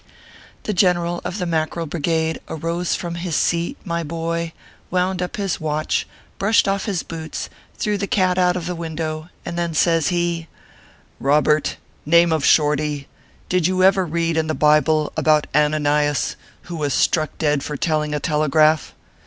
205 0.63 0.63
The 0.63 0.73
General 0.73 1.21
of 1.23 1.37
the 1.37 1.45
Mackerel 1.45 1.85
Brigade 1.85 2.39
arose 2.49 2.95
from 2.95 3.13
his 3.13 3.35
seat, 3.35 3.77
my 3.85 4.01
boy, 4.01 4.51
wound 4.89 5.21
up 5.21 5.35
his 5.35 5.61
watch, 5.61 6.07
brushed 6.39 6.67
off 6.67 6.85
his 6.85 7.03
boots, 7.03 7.51
threw 7.75 7.99
the 7.99 8.07
cat 8.07 8.39
out 8.39 8.55
of 8.55 8.65
the 8.65 8.73
window, 8.73 9.29
and 9.45 9.59
then 9.59 9.75
says 9.75 10.07
he:" 10.07 10.47
Robert, 11.31 11.77
name 12.03 12.31
of 12.31 12.43
Shorty, 12.43 13.07
did 13.47 13.67
you 13.67 13.83
ever 13.83 14.03
read 14.03 14.37
in 14.37 14.47
the 14.47 14.55
Bible 14.55 15.13
about 15.15 15.45
Ananias, 15.53 16.35
who 16.63 16.77
was 16.77 16.95
struck 16.95 17.37
dead 17.37 17.61
for 17.61 17.77
telling 17.77 18.15
a 18.15 18.19
telegraph 18.19 18.95